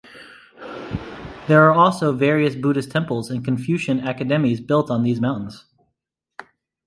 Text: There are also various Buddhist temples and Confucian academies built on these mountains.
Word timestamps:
There 1.47 1.63
are 1.69 1.73
also 1.73 2.11
various 2.11 2.55
Buddhist 2.55 2.89
temples 2.89 3.29
and 3.29 3.45
Confucian 3.45 3.99
academies 4.07 4.59
built 4.59 4.89
on 4.89 5.03
these 5.03 5.21
mountains. 5.21 5.65